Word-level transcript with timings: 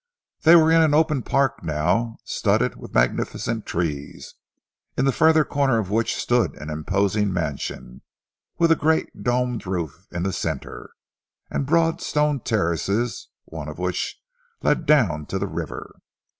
They 0.41 0.55
were 0.55 0.71
in 0.71 0.81
an 0.81 0.95
open 0.95 1.21
park 1.21 1.61
now, 1.63 2.17
studded 2.23 2.75
with 2.75 2.91
magnificent 2.95 3.67
trees, 3.67 4.33
in 4.97 5.05
the 5.05 5.11
further 5.11 5.45
corner 5.45 5.77
of 5.77 5.91
which 5.91 6.15
stood 6.15 6.55
an 6.55 6.71
imposing 6.71 7.31
mansion, 7.31 8.01
with 8.57 8.71
a 8.71 8.75
great 8.75 9.21
domed 9.21 9.67
roof 9.67 10.07
in 10.11 10.23
the 10.23 10.33
centre, 10.33 10.89
and 11.51 11.67
broad 11.67 12.01
stone 12.01 12.39
terraces, 12.39 13.27
one 13.45 13.67
of 13.69 13.77
which 13.77 14.19
led 14.63 14.87
down 14.87 15.27
to 15.27 15.37
the 15.37 15.45
river. 15.45 15.93